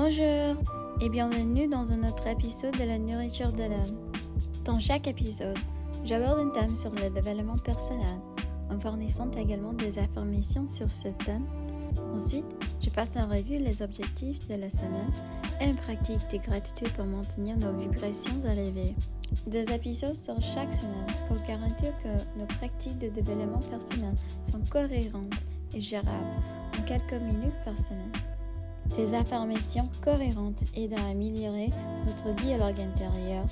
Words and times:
Bonjour 0.00 0.54
et 1.00 1.08
bienvenue 1.08 1.66
dans 1.66 1.90
un 1.90 2.06
autre 2.06 2.28
épisode 2.28 2.78
de 2.78 2.84
la 2.84 2.98
nourriture 3.00 3.50
de 3.50 3.64
l'âme. 3.64 4.12
Dans 4.64 4.78
chaque 4.78 5.08
épisode, 5.08 5.58
j'aborde 6.04 6.38
un 6.38 6.50
thème 6.50 6.76
sur 6.76 6.92
le 6.92 7.10
développement 7.10 7.58
personnel 7.58 8.20
en 8.70 8.78
fournissant 8.78 9.28
également 9.32 9.72
des 9.72 9.98
informations 9.98 10.68
sur 10.68 10.88
ce 10.88 11.08
thème. 11.26 11.44
Ensuite, 12.14 12.46
je 12.80 12.90
passe 12.90 13.16
en 13.16 13.26
revue 13.26 13.58
les 13.58 13.82
objectifs 13.82 14.46
de 14.46 14.54
la 14.54 14.70
semaine 14.70 15.10
et 15.60 15.64
une 15.64 15.76
pratique 15.76 16.30
de 16.30 16.38
gratitude 16.46 16.92
pour 16.92 17.04
maintenir 17.04 17.56
nos 17.56 17.76
vibrations 17.76 18.40
élevées. 18.44 18.94
Des 19.48 19.68
épisodes 19.72 20.14
sur 20.14 20.40
chaque 20.40 20.74
semaine 20.74 21.08
pour 21.26 21.38
garantir 21.44 21.92
que 22.04 22.38
nos 22.38 22.46
pratiques 22.46 23.00
de 23.00 23.08
développement 23.08 23.58
personnel 23.68 24.14
sont 24.48 24.62
cohérentes 24.70 25.34
et 25.74 25.80
gérables 25.80 26.40
en 26.78 26.82
quelques 26.84 27.20
minutes 27.20 27.64
par 27.64 27.76
semaine. 27.76 28.12
Des 28.96 29.14
affirmations 29.14 29.88
cohérentes 30.02 30.62
aident 30.74 30.94
à 30.94 31.08
améliorer 31.08 31.70
notre 32.06 32.34
dialogue 32.42 32.80
intérieur, 32.80 33.44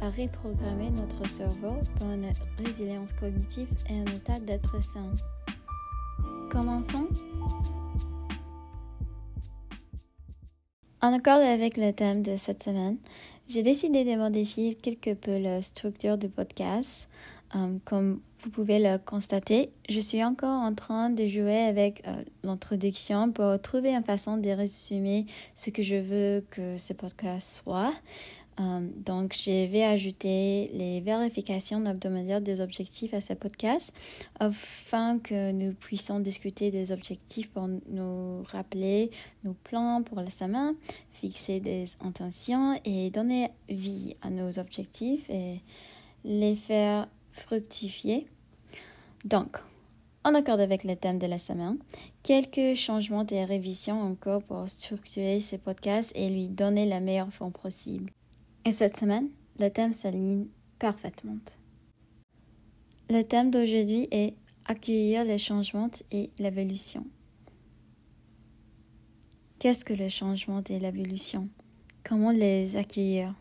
à 0.00 0.10
reprogrammer 0.10 0.90
notre 0.90 1.28
cerveau 1.28 1.74
pour 1.96 2.08
une 2.10 2.32
résilience 2.64 3.12
cognitive 3.12 3.68
et 3.90 3.94
un 3.94 4.06
état 4.14 4.38
d'être 4.38 4.80
sain. 4.82 5.10
Commençons. 6.50 7.08
En 11.00 11.12
accord 11.12 11.40
avec 11.40 11.76
le 11.76 11.92
thème 11.92 12.22
de 12.22 12.36
cette 12.36 12.62
semaine, 12.62 12.96
j'ai 13.48 13.62
décidé 13.62 14.04
de 14.04 14.16
modifier 14.16 14.74
quelque 14.76 15.14
peu 15.14 15.36
la 15.38 15.60
structure 15.62 16.16
du 16.16 16.28
podcast. 16.28 17.08
Um, 17.54 17.80
comme 17.84 18.20
vous 18.36 18.50
pouvez 18.50 18.78
le 18.78 18.96
constater, 18.96 19.70
je 19.88 20.00
suis 20.00 20.24
encore 20.24 20.62
en 20.62 20.74
train 20.74 21.10
de 21.10 21.26
jouer 21.26 21.58
avec 21.58 22.02
euh, 22.06 22.24
l'introduction 22.42 23.30
pour 23.30 23.60
trouver 23.60 23.94
une 23.94 24.04
façon 24.04 24.38
de 24.38 24.48
résumer 24.48 25.26
ce 25.54 25.68
que 25.68 25.82
je 25.82 25.96
veux 25.96 26.44
que 26.50 26.78
ce 26.78 26.94
podcast 26.94 27.62
soit. 27.62 27.92
Um, 28.58 28.90
donc, 29.04 29.34
je 29.34 29.66
vais 29.70 29.82
ajouter 29.82 30.70
les 30.72 31.00
vérifications 31.00 31.84
hebdomadaires 31.84 32.40
des 32.40 32.60
objectifs 32.60 33.12
à 33.12 33.20
ce 33.20 33.34
podcast 33.34 33.92
afin 34.40 35.18
que 35.18 35.52
nous 35.52 35.72
puissions 35.74 36.20
discuter 36.20 36.70
des 36.70 36.90
objectifs 36.90 37.50
pour 37.50 37.68
nous 37.68 38.42
rappeler 38.44 39.10
nos 39.44 39.54
plans 39.64 40.02
pour 40.02 40.20
la 40.20 40.30
semaine, 40.30 40.74
fixer 41.12 41.60
des 41.60 41.84
intentions 42.00 42.80
et 42.84 43.10
donner 43.10 43.50
vie 43.68 44.16
à 44.22 44.30
nos 44.30 44.58
objectifs 44.58 45.28
et 45.28 45.60
les 46.24 46.56
faire 46.56 47.08
fructifier. 47.32 48.26
Donc, 49.24 49.58
en 50.24 50.34
accord 50.34 50.60
avec 50.60 50.84
le 50.84 50.94
thème 50.94 51.18
de 51.18 51.26
la 51.26 51.38
semaine, 51.38 51.78
quelques 52.22 52.76
changements 52.76 53.26
et 53.26 53.44
révisions 53.44 54.00
encore 54.00 54.42
pour 54.42 54.68
structurer 54.68 55.40
ce 55.40 55.56
podcast 55.56 56.12
et 56.14 56.30
lui 56.30 56.48
donner 56.48 56.86
la 56.86 57.00
meilleure 57.00 57.32
forme 57.32 57.52
possible. 57.52 58.10
Et 58.64 58.72
cette 58.72 58.96
semaine, 58.96 59.28
le 59.58 59.68
thème 59.68 59.92
s'aligne 59.92 60.46
parfaitement. 60.78 61.38
Le 63.10 63.22
thème 63.22 63.50
d'aujourd'hui 63.50 64.06
est 64.10 64.34
accueillir 64.64 65.24
les 65.24 65.38
changements 65.38 65.90
et 66.12 66.30
l'évolution. 66.38 67.04
Qu'est-ce 69.58 69.84
que 69.84 69.94
le 69.94 70.08
changement 70.08 70.62
et 70.70 70.78
l'évolution? 70.78 71.48
Comment 72.04 72.30
les 72.30 72.76
accueillir? 72.76 73.34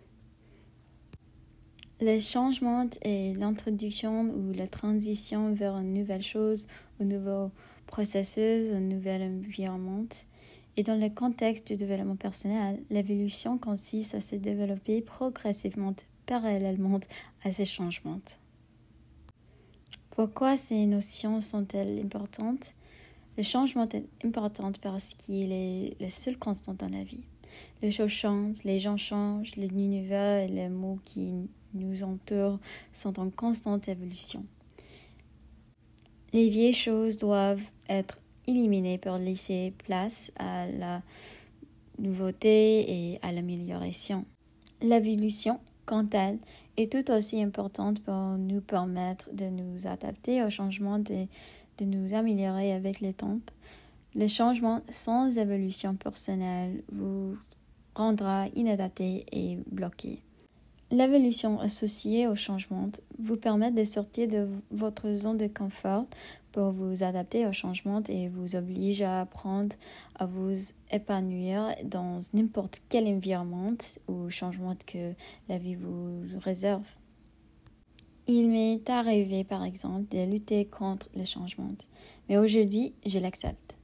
Les 2.01 2.19
changements 2.19 2.89
et 3.03 3.33
l'introduction 3.35 4.23
ou 4.23 4.51
la 4.53 4.67
transition 4.67 5.53
vers 5.53 5.77
une 5.77 5.93
nouvelle 5.93 6.23
chose, 6.23 6.67
un 6.99 7.05
nouveau 7.05 7.51
processus, 7.85 8.73
un 8.73 8.79
nouvel 8.79 9.21
environnement. 9.21 10.07
Et 10.77 10.83
dans 10.83 10.99
le 10.99 11.09
contexte 11.09 11.67
du 11.67 11.77
développement 11.77 12.15
personnel, 12.15 12.81
l'évolution 12.89 13.59
consiste 13.59 14.15
à 14.15 14.21
se 14.21 14.35
développer 14.35 15.01
progressivement 15.01 15.93
parallèlement 16.25 16.99
à 17.43 17.51
ces 17.51 17.65
changements. 17.65 18.21
Pourquoi 20.09 20.57
ces 20.57 20.87
notions 20.87 21.39
sont-elles 21.39 21.99
importantes? 21.99 22.73
Le 23.37 23.43
changement 23.43 23.87
est 23.89 24.25
important 24.25 24.71
parce 24.81 25.13
qu'il 25.13 25.51
est 25.51 25.95
le 26.01 26.09
seul 26.09 26.37
constant 26.37 26.73
dans 26.73 26.89
la 26.89 27.03
vie. 27.03 27.25
Les 27.81 27.91
choses 27.91 28.09
changent, 28.09 28.63
les 28.63 28.79
gens 28.79 28.97
changent, 28.97 29.55
l'univers 29.55 30.39
et 30.39 30.47
les 30.47 30.69
mots 30.69 30.99
qui 31.05 31.49
nous 31.73 32.03
entourent 32.03 32.59
sont 32.93 33.19
en 33.19 33.29
constante 33.29 33.87
évolution. 33.87 34.45
Les 36.33 36.49
vieilles 36.49 36.73
choses 36.73 37.17
doivent 37.17 37.69
être 37.89 38.19
éliminées 38.47 38.97
pour 38.97 39.17
laisser 39.17 39.73
place 39.85 40.31
à 40.37 40.67
la 40.67 41.01
nouveauté 41.99 42.85
et 42.89 43.19
à 43.21 43.31
l'amélioration. 43.31 44.25
L'évolution, 44.81 45.59
quant 45.85 46.07
à 46.13 46.29
elle, 46.29 46.39
est 46.77 46.91
tout 46.91 47.11
aussi 47.11 47.41
importante 47.41 48.01
pour 48.03 48.37
nous 48.37 48.61
permettre 48.61 49.29
de 49.33 49.45
nous 49.45 49.85
adapter 49.87 50.43
aux 50.43 50.49
changements 50.49 51.03
et 51.09 51.27
de 51.77 51.85
nous 51.85 52.13
améliorer 52.13 52.73
avec 52.73 53.01
les 53.01 53.13
temps. 53.13 53.39
Le 54.15 54.27
changement 54.27 54.81
sans 54.89 55.37
évolution 55.37 55.95
personnelle 55.95 56.83
vous 56.91 57.37
rendra 57.95 58.47
inadapté 58.55 59.25
et 59.31 59.57
bloqué. 59.67 60.21
L'évolution 60.91 61.57
associée 61.61 62.27
au 62.27 62.35
changement 62.35 62.89
vous 63.17 63.37
permet 63.37 63.71
de 63.71 63.85
sortir 63.85 64.27
de 64.27 64.49
votre 64.71 65.15
zone 65.15 65.37
de 65.37 65.47
confort 65.47 66.05
pour 66.51 66.73
vous 66.73 67.01
adapter 67.01 67.47
au 67.47 67.53
changement 67.53 68.03
et 68.09 68.27
vous 68.27 68.57
oblige 68.57 69.01
à 69.01 69.21
apprendre 69.21 69.73
à 70.15 70.25
vous 70.25 70.53
épanouir 70.91 71.73
dans 71.85 72.19
n'importe 72.33 72.81
quel 72.89 73.07
environnement 73.07 73.77
ou 74.09 74.29
changement 74.29 74.75
que 74.85 75.13
la 75.47 75.57
vie 75.59 75.75
vous 75.75 76.23
réserve. 76.43 76.85
Il 78.27 78.49
m'est 78.49 78.89
arrivé, 78.89 79.45
par 79.45 79.63
exemple, 79.63 80.13
de 80.13 80.29
lutter 80.29 80.65
contre 80.65 81.07
le 81.15 81.23
changement, 81.23 81.71
mais 82.27 82.37
aujourd'hui, 82.37 82.93
je 83.05 83.17
l'accepte. 83.17 83.77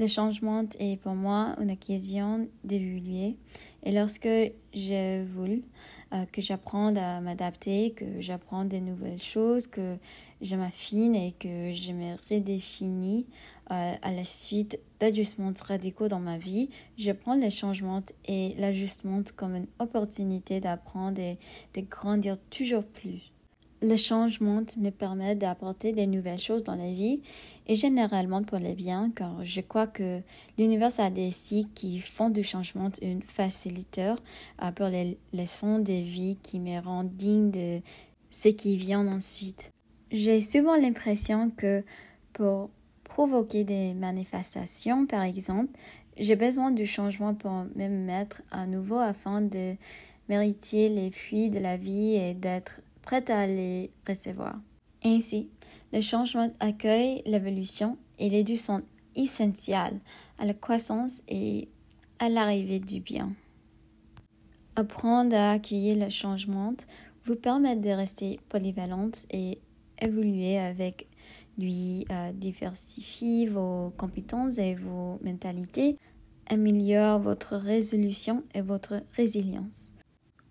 Le 0.00 0.06
changement 0.06 0.64
est 0.78 0.98
pour 0.98 1.12
moi 1.12 1.54
une 1.60 1.72
occasion 1.72 2.48
d'évoluer 2.64 3.36
et 3.82 3.92
lorsque 3.92 4.30
je 4.72 5.22
voulais 5.24 5.60
euh, 6.14 6.24
que 6.32 6.40
j'apprenne 6.40 6.96
à 6.96 7.20
m'adapter, 7.20 7.90
que 7.90 8.18
j'apprenne 8.18 8.66
des 8.66 8.80
nouvelles 8.80 9.20
choses, 9.20 9.66
que 9.66 9.98
je 10.40 10.56
m'affine 10.56 11.14
et 11.14 11.32
que 11.32 11.70
je 11.72 11.92
me 11.92 12.16
redéfinis 12.30 13.26
euh, 13.70 13.92
à 14.00 14.12
la 14.12 14.24
suite 14.24 14.80
d'ajustements 15.00 15.52
radicaux 15.68 16.08
dans 16.08 16.18
ma 16.18 16.38
vie, 16.38 16.70
je 16.96 17.12
prends 17.12 17.34
les 17.34 17.50
changements 17.50 18.02
et 18.24 18.54
l'ajustement 18.56 19.20
comme 19.36 19.54
une 19.54 19.68
opportunité 19.80 20.60
d'apprendre 20.60 21.20
et 21.20 21.36
de 21.74 21.82
grandir 21.82 22.36
toujours 22.48 22.84
plus. 22.84 23.34
Le 23.82 23.96
changement 23.96 24.62
me 24.76 24.90
permet 24.90 25.34
d'apporter 25.34 25.92
des 25.92 26.06
nouvelles 26.06 26.40
choses 26.40 26.62
dans 26.62 26.74
la 26.74 26.92
vie 26.92 27.22
et 27.66 27.76
généralement 27.76 28.42
pour 28.42 28.58
les 28.58 28.74
biens 28.74 29.10
car 29.16 29.42
je 29.42 29.62
crois 29.62 29.86
que 29.86 30.20
l'univers 30.58 31.00
a 31.00 31.08
des 31.08 31.30
signes 31.30 31.68
qui 31.74 31.98
font 32.00 32.28
du 32.28 32.42
changement 32.42 32.90
un 33.02 33.20
facilitateur 33.24 34.18
euh, 34.62 34.70
pour 34.72 34.88
les 34.88 35.16
leçons 35.32 35.78
de 35.78 35.92
vie 35.92 36.36
qui 36.42 36.60
me 36.60 36.78
rendent 36.78 37.16
digne 37.16 37.50
de 37.50 37.80
ce 38.28 38.48
qui 38.48 38.76
vient 38.76 39.06
ensuite. 39.08 39.72
J'ai 40.10 40.42
souvent 40.42 40.76
l'impression 40.76 41.50
que 41.50 41.82
pour 42.34 42.68
provoquer 43.04 43.64
des 43.64 43.94
manifestations, 43.94 45.06
par 45.06 45.22
exemple, 45.22 45.70
j'ai 46.18 46.36
besoin 46.36 46.70
du 46.70 46.84
changement 46.84 47.34
pour 47.34 47.50
me 47.76 47.88
mettre 47.88 48.42
à 48.50 48.66
nouveau 48.66 48.98
afin 48.98 49.40
de 49.40 49.74
mériter 50.28 50.88
les 50.88 51.10
fruits 51.10 51.48
de 51.48 51.58
la 51.58 51.76
vie 51.76 52.16
et 52.16 52.34
d'être 52.34 52.80
prête 53.10 53.28
à 53.28 53.44
les 53.44 53.90
recevoir. 54.08 54.60
Ainsi, 55.04 55.48
le 55.92 56.00
changement 56.00 56.48
accueille 56.60 57.22
l'évolution 57.26 57.98
et 58.20 58.30
les 58.30 58.44
deux 58.44 58.54
sont 58.54 58.82
essentiels 59.16 59.98
à 60.38 60.46
la 60.46 60.54
croissance 60.54 61.20
et 61.26 61.68
à 62.20 62.28
l'arrivée 62.28 62.78
du 62.78 63.00
bien. 63.00 63.32
Apprendre 64.76 65.34
à 65.34 65.50
accueillir 65.50 65.96
le 65.96 66.08
changement 66.08 66.72
vous 67.24 67.34
permet 67.34 67.74
de 67.74 67.90
rester 67.90 68.38
polyvalente 68.48 69.26
et 69.32 69.58
évoluer 70.00 70.58
avec 70.58 71.08
lui, 71.58 72.06
euh, 72.12 72.30
diversifie 72.32 73.46
vos 73.46 73.90
compétences 73.96 74.58
et 74.58 74.76
vos 74.76 75.18
mentalités, 75.24 75.98
améliore 76.46 77.18
votre 77.18 77.56
résolution 77.56 78.44
et 78.54 78.60
votre 78.60 79.02
résilience. 79.16 79.90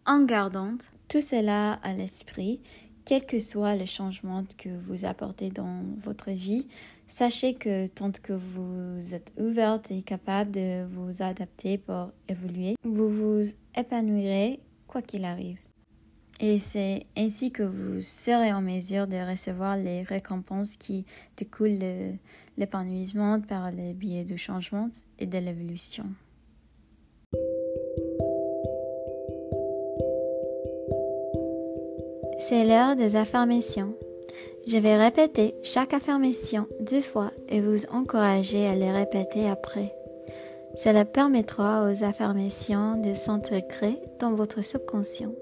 En 0.05 0.25
gardant 0.25 0.75
tout 1.09 1.21
cela 1.21 1.73
à 1.83 1.93
l'esprit, 1.93 2.61
quel 3.03 3.25
que 3.25 3.39
soit 3.39 3.75
le 3.75 3.85
changement 3.85 4.45
que 4.57 4.69
vous 4.69 5.05
apportez 5.05 5.49
dans 5.49 5.83
votre 6.03 6.29
vie, 6.29 6.67
sachez 7.07 7.55
que 7.55 7.87
tant 7.87 8.11
que 8.11 8.33
vous 8.33 9.15
êtes 9.15 9.33
ouverte 9.39 9.89
et 9.89 10.03
capable 10.03 10.51
de 10.51 10.85
vous 10.85 11.23
adapter 11.23 11.79
pour 11.79 12.11
évoluer, 12.27 12.75
vous 12.83 13.09
vous 13.09 13.49
épanouirez 13.75 14.59
quoi 14.87 15.01
qu'il 15.01 15.25
arrive. 15.25 15.57
Et 16.39 16.59
c'est 16.59 17.07
ainsi 17.17 17.51
que 17.51 17.63
vous 17.63 18.01
serez 18.01 18.53
en 18.53 18.61
mesure 18.61 19.07
de 19.07 19.17
recevoir 19.29 19.75
les 19.75 20.03
récompenses 20.03 20.77
qui 20.77 21.05
découlent 21.35 21.79
de 21.79 22.13
l'épanouissement 22.55 23.41
par 23.41 23.71
les 23.71 23.93
biais 23.93 24.23
du 24.23 24.37
changement 24.37 24.89
et 25.17 25.25
de 25.25 25.37
l'évolution. 25.39 26.05
C'est 32.39 32.63
l'heure 32.63 32.95
des 32.95 33.17
affirmations. 33.17 33.93
Je 34.65 34.77
vais 34.77 34.95
répéter 34.95 35.55
chaque 35.61 35.93
affirmation 35.93 36.67
deux 36.79 37.01
fois 37.01 37.31
et 37.49 37.59
vous 37.59 37.85
encourager 37.91 38.65
à 38.65 38.75
les 38.75 38.91
répéter 38.91 39.49
après. 39.49 39.93
Cela 40.75 41.03
permettra 41.03 41.83
aux 41.83 42.03
affirmations 42.03 43.01
de 43.01 43.13
s'intégrer 43.13 43.99
dans 44.19 44.31
votre 44.31 44.63
subconscient. 44.63 45.33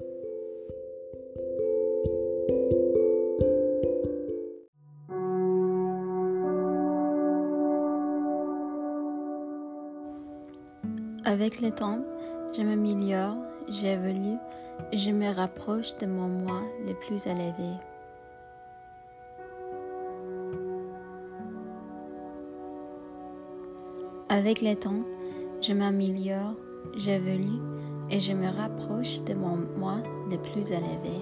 Avec 11.26 11.62
le 11.62 11.72
temps, 11.72 12.00
je 12.58 12.64
m'améliore, 12.64 13.36
j'évolue, 13.68 14.38
je 14.94 15.12
me 15.12 15.34
rapproche 15.34 15.98
de 15.98 16.06
mon 16.06 16.28
moi 16.28 16.62
le 16.86 16.94
plus 16.94 17.26
élevé. 17.28 17.74
Avec 24.30 24.62
le 24.62 24.76
temps, 24.76 25.04
je 25.62 25.74
m'améliore, 25.74 26.56
j'évolue 26.96 27.62
et 28.10 28.20
je 28.20 28.34
me 28.34 28.48
rapproche 28.48 29.24
de 29.24 29.34
mon 29.34 29.58
moi 29.78 29.98
le 30.30 30.38
plus 30.38 30.72
élevé. 30.72 31.22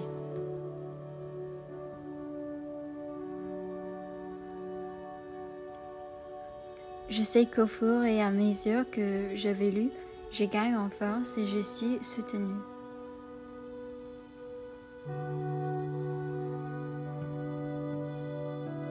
Je 7.08 7.22
sais 7.22 7.46
qu'au 7.46 7.66
fur 7.66 8.02
et 8.04 8.20
à 8.20 8.30
mesure 8.30 8.90
que 8.90 9.34
j'évolue, 9.34 9.90
je 10.32 10.44
gagne 10.44 10.74
en 10.74 10.90
force 10.90 11.38
et 11.38 11.46
je 11.46 11.60
suis 11.60 12.02
soutenu. 12.02 12.54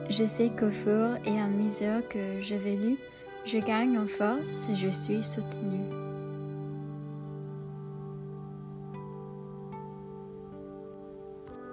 Je 0.08 0.24
sais 0.24 0.50
qu'au 0.50 0.70
fur 0.70 1.16
et 1.24 1.40
à 1.40 1.46
mesure 1.46 2.06
que 2.08 2.40
j'évolue, 2.40 2.96
je 3.44 3.58
gagne 3.58 3.98
en 3.98 4.06
force 4.06 4.68
et 4.70 4.74
je 4.74 4.88
suis 4.88 5.22
soutenu. 5.22 5.80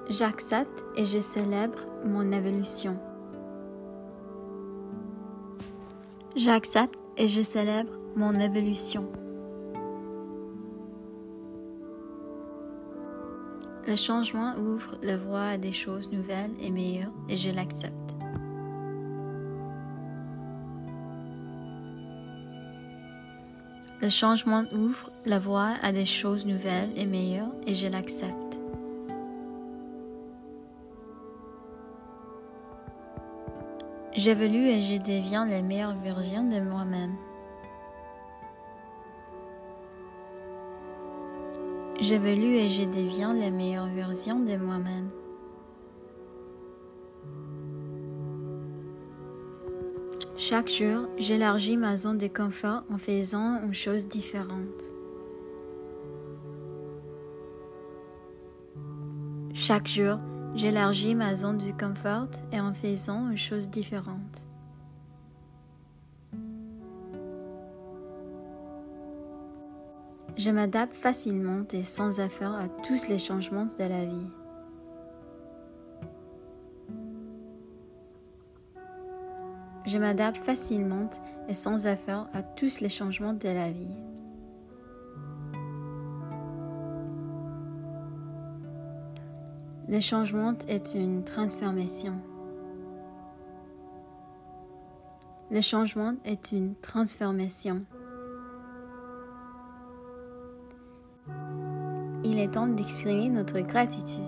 J'accepte 0.10 0.84
et 0.98 1.06
je 1.06 1.20
célèbre 1.20 1.88
mon 2.06 2.32
évolution. 2.32 2.98
J'accepte 6.36 7.00
et 7.18 7.30
je 7.30 7.42
célèbre 7.42 7.94
mon 8.16 8.40
évolution. 8.40 9.08
Le 13.86 13.98
changement 13.98 14.56
ouvre 14.56 14.96
la 15.02 15.18
voie 15.18 15.42
à 15.42 15.58
des 15.58 15.74
choses 15.74 16.10
nouvelles 16.10 16.54
et 16.62 16.72
meilleures 16.72 17.12
et 17.28 17.36
je 17.36 17.52
l'accepte. 17.52 18.16
Le 24.02 24.08
changement 24.08 24.64
ouvre 24.72 25.12
la 25.26 25.38
voie 25.38 25.74
à 25.82 25.92
des 25.92 26.06
choses 26.06 26.46
nouvelles 26.46 26.98
et 26.98 27.06
meilleures 27.06 27.54
et 27.68 27.76
je 27.76 27.90
l'accepte. 27.90 28.58
J'évolue 34.16 34.66
et 34.66 34.82
je 34.82 35.02
deviens 35.02 35.46
la 35.46 35.62
meilleure 35.62 35.98
version 36.00 36.48
de 36.48 36.62
moi-même. 36.62 37.18
J'évolue 42.00 42.56
et 42.56 42.70
je 42.70 42.84
deviens 42.84 43.34
la 43.34 43.52
meilleure 43.52 43.88
version 43.88 44.40
de 44.40 44.58
moi-même. 44.58 45.10
Chaque 50.36 50.70
jour, 50.70 51.08
j'élargis 51.18 51.78
ma 51.78 51.96
zone 51.96 52.18
de 52.18 52.28
confort 52.28 52.84
en 52.92 52.98
faisant 52.98 53.62
une 53.64 53.74
chose 53.74 54.08
différente. 54.08 54.92
Chaque 59.54 59.88
jour, 59.88 60.18
j'élargis 60.56 61.16
ma 61.16 61.36
zone 61.36 61.60
de 61.60 61.72
confort 61.72 62.28
et 62.52 62.60
en 62.60 62.74
faisant 62.74 63.30
une 63.30 63.38
chose 63.38 63.70
différente. 63.70 64.48
Je 70.36 70.50
m'adapte 70.50 70.96
facilement 70.96 71.64
et 71.74 71.84
sans 71.84 72.20
effort 72.20 72.56
à 72.56 72.68
tous 72.68 73.08
les 73.08 73.20
changements 73.20 73.66
de 73.66 73.84
la 73.84 74.06
vie. 74.06 74.28
Je 79.86 79.98
m'adapte 80.00 80.38
facilement 80.38 81.10
et 81.48 81.54
sans 81.54 81.86
effort 81.86 82.28
à 82.34 82.42
tous 82.42 82.80
les 82.82 82.90
changements 82.90 83.34
de 83.34 83.48
la 83.48 83.72
vie. 83.72 83.96
Le 89.88 90.00
changement 90.00 90.56
est 90.68 90.96
une 90.96 91.24
transformation. 91.24 92.14
Le 95.52 95.62
changement 95.62 96.16
est 96.26 96.52
une 96.54 96.74
transformation. 96.76 97.86
Il 102.26 102.40
est 102.40 102.54
temps 102.54 102.68
d'exprimer 102.68 103.28
notre 103.28 103.60
gratitude. 103.60 104.24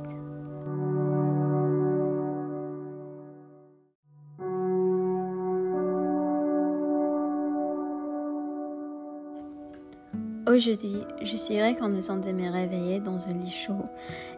Aujourd'hui, 10.47 10.97
je 11.21 11.35
suis 11.37 11.61
reconnaissante 11.61 12.25
de 12.27 12.31
me 12.31 12.51
réveiller 12.51 12.99
dans 12.99 13.29
un 13.29 13.33
lit 13.33 13.49
chaud 13.49 13.85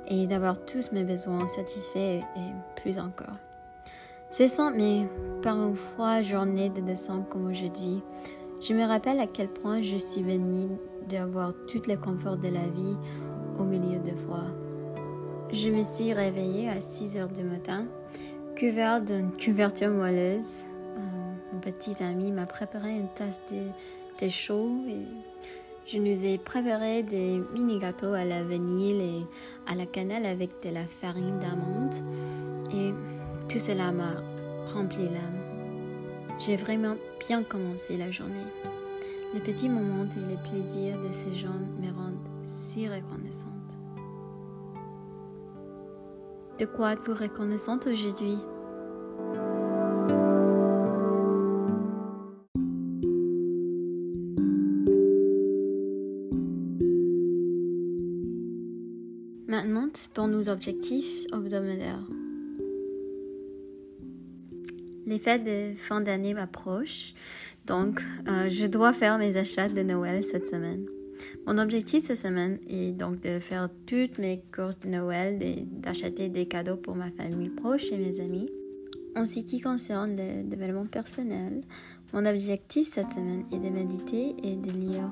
et 0.08 0.28
d'avoir 0.28 0.64
tous 0.66 0.92
mes 0.92 1.04
besoins 1.04 1.48
satisfaits 1.48 2.22
et 2.22 2.82
plus 2.82 3.00
encore. 3.00 3.38
C'est 4.30 4.48
sans, 4.48 4.72
mais 4.72 5.08
par 5.42 5.58
une 5.58 5.76
froide 5.76 6.24
journée 6.24 6.70
de 6.70 6.82
décembre 6.82 7.28
comme 7.30 7.48
aujourd'hui, 7.48 8.04
je 8.60 8.74
me 8.74 8.86
rappelle 8.86 9.20
à 9.20 9.28
quel 9.28 9.50
point 9.50 9.82
je 9.82 9.98
suis 9.98 10.24
bénie 10.24 10.70
d'avoir 11.10 11.54
tout 11.68 11.82
le 11.88 11.96
confort 11.96 12.38
de 12.38 12.50
la 12.50 12.68
vie 12.70 12.98
au 13.60 13.64
milieu 13.64 14.00
de 14.00 14.16
froid. 14.26 14.46
Je 15.52 15.70
me 15.70 15.84
suis 15.84 16.14
réveillée 16.14 16.70
à 16.70 16.82
6 16.82 17.18
heures 17.18 17.30
du 17.30 17.44
matin, 17.44 17.86
couverte 18.60 19.06
d'une 19.06 19.32
couverture 19.32 19.90
moelleuse. 19.90 20.64
Euh, 20.98 21.56
un 21.56 21.60
petit 21.60 22.02
ami 22.04 22.32
m'a 22.32 22.46
préparé 22.46 22.98
une 22.98 23.08
tasse 23.16 23.40
de 23.52 23.62
thé 24.18 24.30
chaud 24.30 24.70
et 24.88 25.06
je 25.86 26.00
nous 26.00 26.26
ai 26.26 26.38
préparé 26.38 27.04
des 27.04 27.42
mini 27.54 27.80
gâteaux 27.80 28.14
à 28.14 28.26
la 28.26 28.44
vanille 28.44 29.02
et 29.02 29.72
à 29.72 29.76
la 29.76 29.86
cannelle 29.86 30.26
avec 30.26 30.52
de 30.64 30.70
la 30.70 30.86
farine 31.02 31.40
d'amande 31.40 31.96
et 32.74 32.94
tout 33.48 33.60
cela 33.60 33.92
m'a 33.92 34.16
rempli 34.74 35.06
l'âme. 35.06 35.58
J'ai 36.38 36.58
vraiment 36.58 36.98
bien 37.26 37.44
commencé 37.44 37.96
la 37.96 38.12
journée. 38.12 38.46
Les 39.34 39.40
petits 39.40 39.70
moments 39.70 40.06
et 40.06 40.30
les 40.30 40.38
plaisirs 40.50 41.02
de 41.02 41.12
ces 41.12 41.36
gens 41.36 41.60
me 41.80 41.92
rendent 41.96 42.37
reconnaissante. 42.86 43.52
De 46.60 46.66
quoi 46.66 46.94
êtes-vous 46.94 47.14
reconnaissante 47.14 47.88
aujourd'hui? 47.88 48.38
Maintenant, 59.48 59.90
pour 60.14 60.28
nos 60.28 60.50
objectifs 60.50 61.26
hebdomadaires. 61.34 62.06
Les 65.06 65.20
fêtes 65.20 65.44
de 65.44 65.74
fin 65.76 66.02
d'année 66.02 66.34
m'approchent, 66.34 67.14
donc 67.66 68.02
euh, 68.28 68.50
je 68.50 68.66
dois 68.66 68.94
faire 68.94 69.18
mes 69.18 69.38
achats 69.38 69.70
de 69.70 69.82
Noël 69.82 70.24
cette 70.24 70.48
semaine. 70.48 70.86
Mon 71.46 71.58
objectif 71.58 72.04
cette 72.04 72.18
semaine 72.18 72.60
est 72.70 72.92
donc 72.92 73.22
de 73.22 73.40
faire 73.40 73.70
toutes 73.86 74.18
mes 74.18 74.44
courses 74.54 74.80
de 74.80 74.90
Noël, 74.90 75.40
d'acheter 75.72 76.30
des 76.30 76.46
cadeaux 76.46 76.78
pour 76.78 76.96
ma 76.96 77.12
famille 77.12 77.50
proche 77.50 77.92
et 77.92 77.98
mes 77.98 78.20
amis. 78.20 78.50
En 79.16 79.26
ce 79.26 79.40
qui 79.40 79.60
concerne 79.60 80.16
le 80.16 80.44
développement 80.44 80.86
personnel, 80.86 81.64
mon 82.14 82.26
objectif 82.26 82.88
cette 82.88 83.12
semaine 83.12 83.44
est 83.52 83.60
de 83.60 83.70
méditer 83.70 84.36
et 84.44 84.56
de 84.56 84.72
lire 84.72 85.10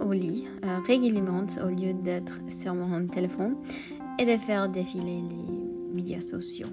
au 0.00 0.12
lit 0.12 0.44
euh, 0.64 0.78
régulièrement 0.86 1.46
au 1.62 1.68
lieu 1.68 1.92
d'être 1.92 2.38
sur 2.48 2.74
mon 2.74 3.06
téléphone 3.06 3.56
et 4.18 4.24
de 4.24 4.36
faire 4.40 4.68
défiler 4.68 5.22
les 5.28 5.94
médias 5.94 6.20
sociaux. 6.20 6.68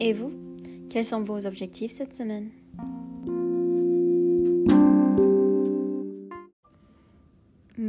Et 0.00 0.12
vous, 0.12 0.32
quels 0.88 1.04
sont 1.04 1.22
vos 1.22 1.46
objectifs 1.46 1.92
cette 1.92 2.14
semaine? 2.14 2.48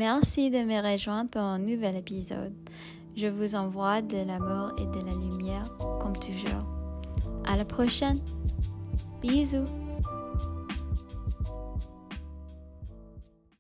Merci 0.02 0.50
de 0.50 0.58
me 0.64 0.82
rejoindre 0.82 1.30
pour 1.30 1.44
un 1.44 1.60
nouvel 1.60 1.96
épisode. 1.96 2.56
Je 3.16 3.28
vous 3.28 3.54
envoie 3.54 4.02
de 4.02 4.26
l'amour 4.26 4.72
et 4.80 4.86
de 4.86 5.06
la 5.06 5.14
lumière 5.14 5.78
comme 6.00 6.18
toujours. 6.18 6.66
À 7.46 7.56
la 7.56 7.66
prochaine. 7.66 8.20
Bisous. 9.22 9.81